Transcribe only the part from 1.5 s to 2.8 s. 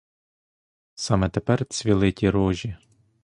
цвіли ті рожі.